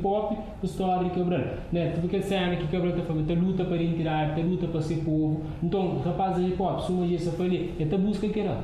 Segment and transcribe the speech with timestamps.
[0.00, 1.40] pop, história de Cabral.
[1.72, 1.92] Né?
[1.94, 5.42] Tudo que cena que Cabral está fazendo, luta para integrar, luta para ser povo.
[5.62, 8.56] Então, rapaz de hip hop, suma isso foi ali, ele busca aquilo.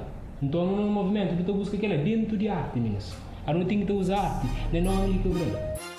[0.42, 3.16] Então, no movimento, ele busca aquilo dentro de arte mesmo.
[3.46, 5.95] A não tem que usar arte, não é Cabral.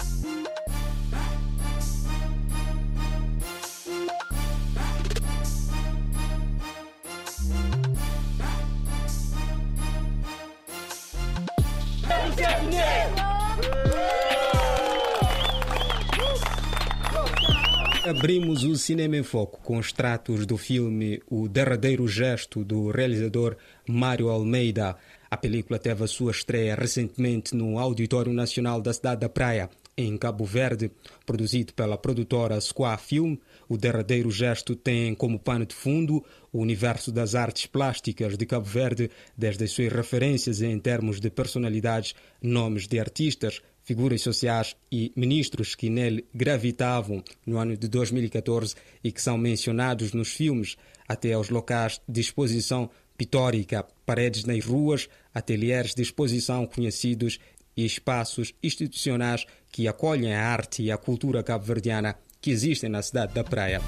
[18.10, 24.30] Abrimos o Cinema em Foco com extratos do filme O Derradeiro Gesto do realizador Mário
[24.30, 24.96] Almeida.
[25.30, 30.18] A película teve a sua estreia recentemente no Auditório Nacional da Cidade da Praia, em
[30.18, 30.90] Cabo Verde,
[31.26, 33.36] produzido pela produtora Squá Film.
[33.68, 38.66] O Derradeiro Gesto tem como pano de fundo o universo das artes plásticas de Cabo
[38.66, 45.14] Verde, desde as suas referências em termos de personalidades, nomes de artistas, figuras sociais e
[45.16, 50.76] ministros que nele gravitavam no ano de 2014 e que são mencionados nos filmes,
[51.08, 57.40] até aos locais de exposição pitórica, paredes nas ruas, ateliês de exposição conhecidos
[57.78, 63.34] e espaços institucionais que acolhem a arte e a cultura cabo-verdiana que existem na cidade
[63.34, 63.82] da Praia.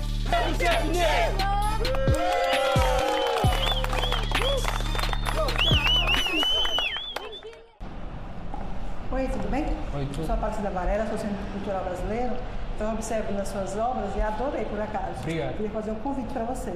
[10.62, 10.68] Tudo.
[10.68, 12.34] Sou a Aparecida Varela, sou Centro Cultural Brasileiro.
[12.76, 15.20] Então, eu observo nas suas obras e adorei, por acaso.
[15.22, 15.54] Obrigado.
[15.58, 16.72] Queria fazer um convite para você.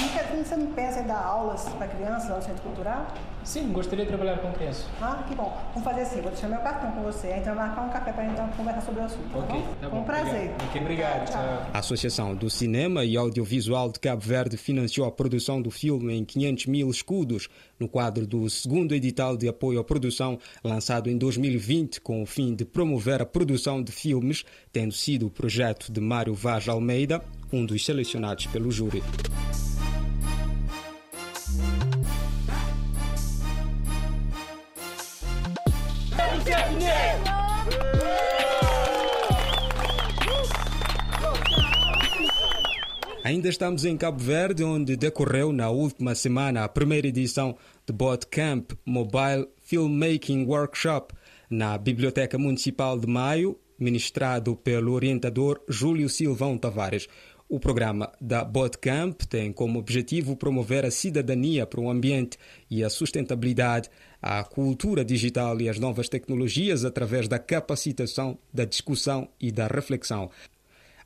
[0.00, 3.06] Nunca- Você não pensa em dar aulas para crianças lá no Centro Cultural?
[3.44, 4.86] Sim, gostaria de trabalhar com crianças.
[5.02, 5.54] Ah, que bom.
[5.74, 7.34] Vamos fazer assim, vou deixar meu cartão com você.
[7.36, 9.74] Então, marcar um café para então conversar sobre o assunto, tá Ok, bom?
[9.80, 10.00] tá bom.
[10.00, 10.30] um prazer.
[10.50, 10.68] Obrigado.
[10.68, 11.30] Ok, obrigado.
[11.30, 11.66] Tchau.
[11.74, 16.24] A Associação do Cinema e Audiovisual de Cabo Verde financiou a produção do filme em
[16.24, 22.00] 500 mil escudos no quadro do segundo edital de apoio à produção lançado em 2020
[22.00, 26.32] com o fim de promover a produção de filmes, tendo sido o projeto de Mário
[26.34, 27.22] Vaz Almeida,
[27.52, 29.02] um dos selecionados pelo júri.
[43.24, 47.56] Ainda estamos em Cabo Verde, onde decorreu na última semana a primeira edição
[47.86, 51.14] do Bootcamp Mobile Filmmaking Workshop
[51.48, 57.08] na Biblioteca Municipal de Maio, ministrado pelo orientador Júlio Silvão Tavares.
[57.48, 62.38] O programa da Bootcamp tem como objetivo promover a cidadania para o ambiente
[62.70, 63.88] e a sustentabilidade,
[64.26, 70.30] a cultura digital e as novas tecnologias através da capacitação, da discussão e da reflexão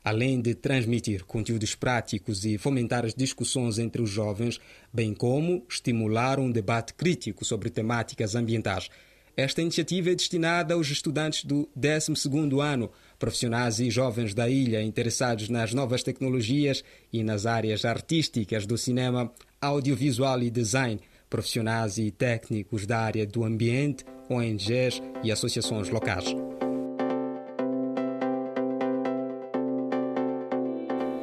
[0.01, 4.57] além de transmitir conteúdos práticos e fomentar as discussões entre os jovens,
[4.93, 8.89] bem como estimular um debate crítico sobre temáticas ambientais.
[9.35, 15.49] Esta iniciativa é destinada aos estudantes do 12º ano, profissionais e jovens da ilha interessados
[15.49, 16.81] nas novas tecnologias
[17.11, 19.29] e nas áreas artísticas do cinema,
[19.61, 26.35] audiovisual e design, profissionais e técnicos da área do ambiente, ONGs e associações locais.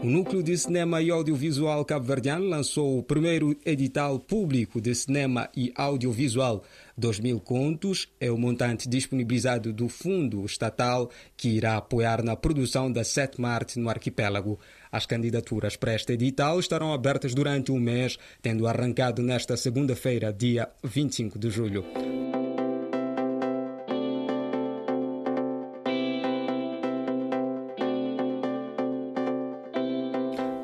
[0.07, 5.73] O Núcleo de Cinema e Audiovisual Cabo-Verdiano lançou o primeiro edital público de cinema e
[5.75, 6.63] audiovisual.
[6.97, 12.91] 2 mil contos é o montante disponibilizado do fundo estatal que irá apoiar na produção
[12.91, 14.61] da sétima arte no arquipélago.
[14.93, 20.69] As candidaturas para este edital estarão abertas durante um mês, tendo arrancado nesta segunda-feira, dia
[20.85, 21.85] 25 de julho.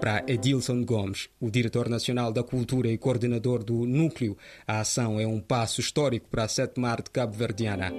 [0.03, 4.37] Para Edilson Gomes, o diretor nacional da Cultura e coordenador do Núcleo,
[4.67, 7.93] a ação é um passo histórico para a sétima arte cabo-verdiana.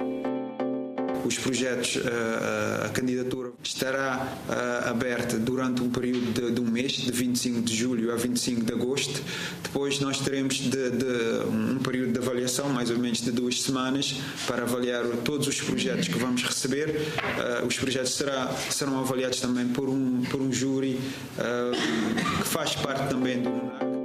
[1.25, 7.12] Os projetos, a, a candidatura estará a, aberta durante um período de, um mês, de
[7.12, 9.21] 25 de julho a 25 de agosto.
[9.63, 14.15] Depois nós teremos de, de, um período de avaliação, mais ou menos de duas semanas,
[14.48, 16.95] para avaliar todos os projetos que vamos receber.
[17.68, 21.00] Os projetos será, serão avaliados também por um, por um júri
[22.38, 24.02] que faz parte também do MUNAC.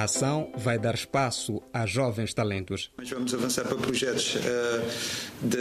[0.00, 2.90] A ação vai dar espaço a jovens talentos.
[2.96, 4.38] Nós vamos avançar para projetos uh,
[5.42, 5.58] de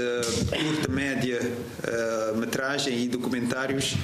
[0.48, 3.96] curta, média uh, metragem e documentários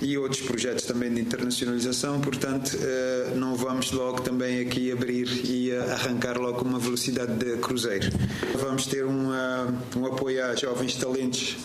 [0.00, 5.74] e outros projetos também de internacionalização, portanto uh, não vamos logo também aqui abrir e
[5.76, 8.10] arrancar logo uma velocidade de cruzeiro.
[8.54, 9.30] Vamos ter um,
[9.96, 11.56] um apoio a jovens talentos,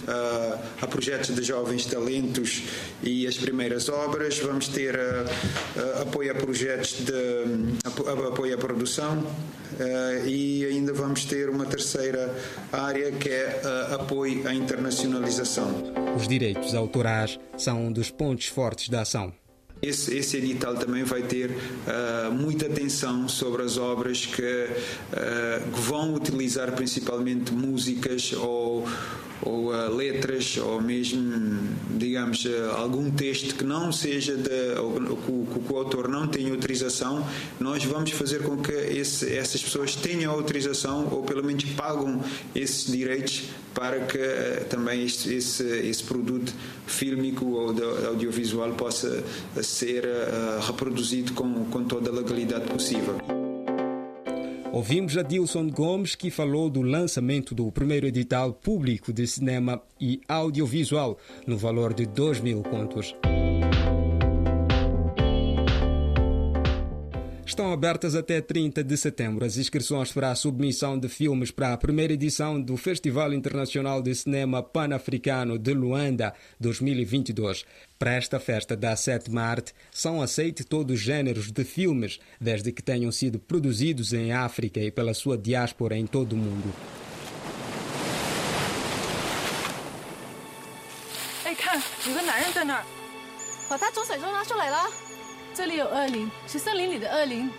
[0.81, 2.63] a projetos de jovens talentos
[3.03, 4.97] e as primeiras obras, vamos ter
[6.01, 12.33] apoio a projetos de apoio à produção uh, e ainda vamos ter uma terceira
[12.71, 16.08] área que é uh, apoio à internacionalização.
[16.19, 19.31] Os direitos autorais são um dos pontos fortes da ação.
[19.81, 25.79] Esse, esse, edital também vai ter uh, muita atenção sobre as obras que, uh, que
[25.79, 28.85] vão utilizar principalmente músicas ou,
[29.41, 31.59] ou uh, letras ou mesmo,
[31.91, 32.45] digamos,
[32.75, 37.25] algum texto que não seja de, que, que o autor não tenha autorização,
[37.57, 42.21] nós vamos fazer com que esse, essas pessoas tenham autorização ou pelo menos pagam
[42.53, 46.53] esses direitos para que também este, esse, esse produto
[46.85, 47.69] fílmico ou
[48.07, 49.23] audiovisual possa
[49.69, 53.15] ser uh, reproduzido com, com toda a legalidade possível.
[54.71, 60.21] Ouvimos a Dilson Gomes que falou do lançamento do primeiro edital público de cinema e
[60.27, 61.17] audiovisual
[61.47, 63.15] no valor de 2 mil contos.
[67.58, 71.76] Estão abertas até 30 de setembro as inscrições para a submissão de filmes para a
[71.76, 77.64] primeira edição do Festival Internacional de Cinema Pan-Africano de Luanda 2022.
[77.98, 82.82] Para esta festa da sétima arte, são aceitos todos os géneros de filmes, desde que
[82.82, 86.72] tenham sido produzidos em África e pela sua diáspora em todo o mundo.
[91.44, 92.84] 哎，看，有个男人在那儿，
[93.68, 94.88] 把他从水中拉出来了。
[95.58, 97.50] 这里有恶灵，是森林里的恶灵。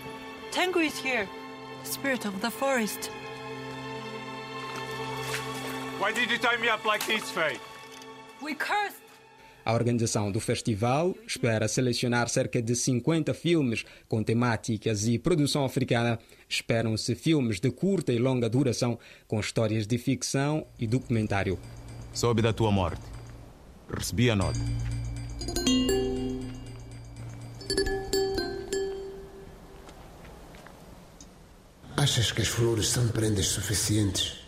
[0.51, 1.27] Tango is here,
[1.83, 3.09] spirit of the forest.
[5.99, 7.59] Why did you tie me up like this, Faye?
[8.41, 9.03] We cursed.
[9.63, 16.19] A organização do festival espera selecionar cerca de 50 filmes com temáticas e produção africana.
[16.47, 21.57] Esperam-se filmes de curta e longa duração com histórias de ficção e documentário.
[22.13, 23.01] Soube da tua morte.
[23.89, 24.59] Recebi a nota.
[32.00, 34.38] Achas que as flores são prendas suficientes?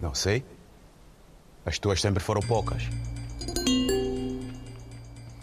[0.00, 0.42] Não sei.
[1.66, 2.84] As tuas sempre foram poucas.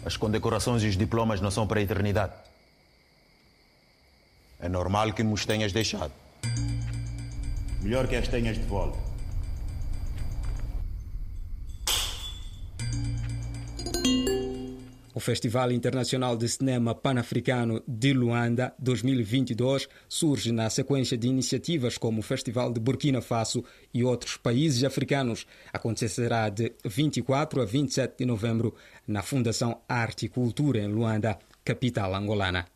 [0.04, 2.32] As condecorações e os diplomas não são para a eternidade.
[4.58, 6.12] É normal que nos tenhas deixado.
[7.80, 9.05] Melhor que as tenhas de volta.
[15.16, 22.20] O Festival Internacional de Cinema Pan-Africano de Luanda 2022 surge na sequência de iniciativas como
[22.20, 23.64] o Festival de Burkina Faso
[23.94, 25.46] e outros países africanos.
[25.72, 28.74] Acontecerá de 24 a 27 de novembro
[29.08, 32.66] na Fundação Arte e Cultura em Luanda, capital angolana.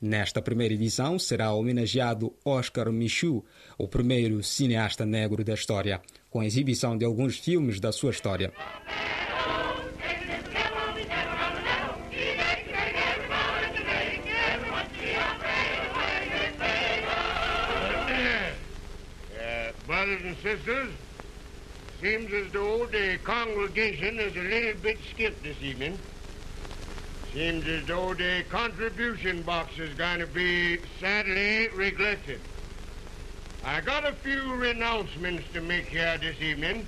[0.00, 3.44] Nesta primeira edição será homenageado Oscar Michu,
[3.76, 6.00] o primeiro cineasta negro da história,
[6.30, 8.50] com a exibição de alguns filmes da sua história.
[19.92, 20.88] Brothers and sisters,
[22.00, 25.98] seems as though the congregation is a little bit skipped this evening.
[27.34, 32.40] Seems as though the contribution box is going to be sadly neglected.
[33.66, 36.86] I got a few renouncements to make here this evening.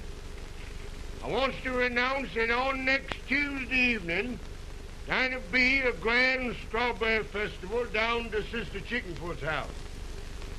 [1.23, 4.39] I want to renounce that on next Tuesday evening,
[5.07, 9.69] going to be a grand strawberry festival down to Sister Chickenfoot's house.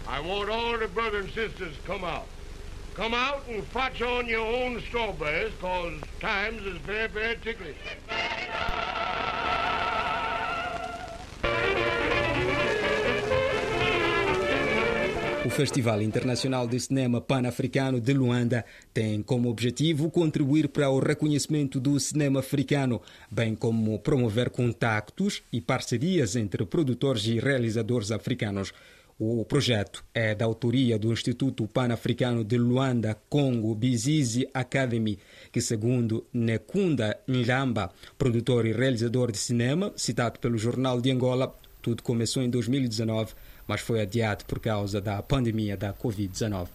[0.07, 2.27] I want all the brothers and sisters to come out.
[2.95, 7.75] Come out and fetch on your own strawberries, cause times is very, very ticklish.
[15.45, 21.81] O Festival Internacional de Cinema Pan-Africano de Luanda tem como objetivo contribuir para o reconhecimento
[21.81, 28.73] do cinema africano, bem como promover contactos e parcerias entre produtores e realizadores africanos.
[29.17, 35.17] O projeto é da autoria do Instituto Pan-Africano de Luanda, Congo, Bizizi Academy,
[35.53, 42.03] que, segundo Nekunda Njamba, produtor e realizador de cinema, citado pelo Jornal de Angola, tudo
[42.03, 43.33] começou em 2019,
[43.65, 46.67] mas foi adiado por causa da pandemia da Covid-19.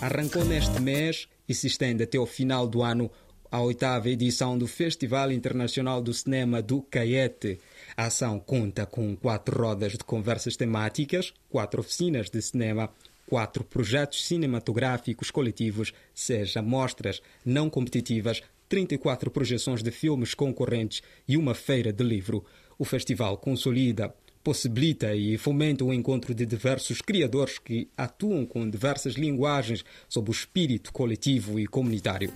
[0.00, 3.10] Arrancou neste mês e se estende até o final do ano
[3.50, 7.58] a oitava edição do Festival Internacional do Cinema do Caete.
[7.96, 12.88] A ação conta com quatro rodas de conversas temáticas, quatro oficinas de cinema,
[13.26, 21.54] quatro projetos cinematográficos coletivos, seja mostras não competitivas, 34 projeções de filmes concorrentes e uma
[21.54, 22.44] feira de livro.
[22.78, 24.14] O festival consolida,
[24.44, 30.32] possibilita e fomenta o encontro de diversos criadores que atuam com diversas linguagens sob o
[30.32, 32.32] espírito coletivo e comunitário.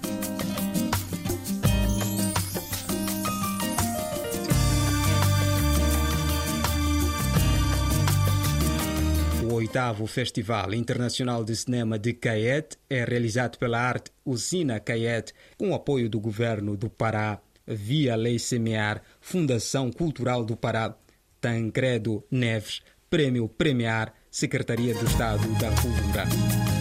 [9.64, 16.06] oitavo Festival Internacional de Cinema de Caiete é realizado pela Arte Usina Caiete, com apoio
[16.06, 20.94] do Governo do Pará, via Lei Semear, Fundação Cultural do Pará,
[21.40, 26.74] Tancredo Neves, Prêmio Premiar, Secretaria do Estado da Cultura.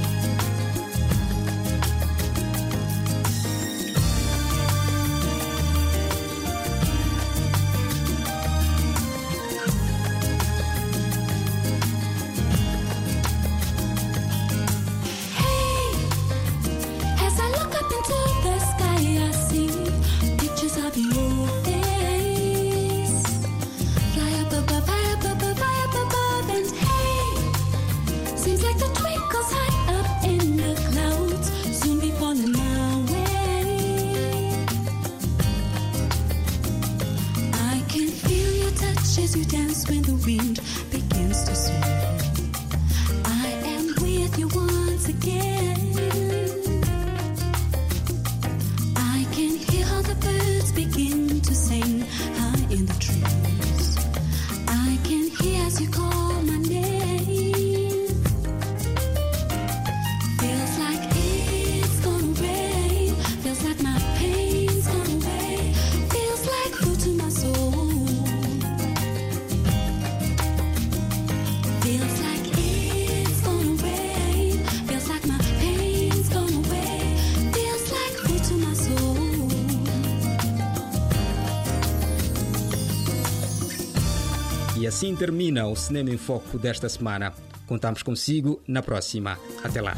[85.03, 87.33] assim termina o Cinema em Foco desta semana.
[87.67, 89.37] Contamos consigo na próxima.
[89.61, 89.95] Até lá.